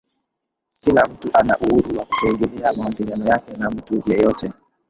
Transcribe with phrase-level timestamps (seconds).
[0.79, 4.53] kila mtu ana uhuru wa kutoingilia mawasiliano yake na mtu yeyote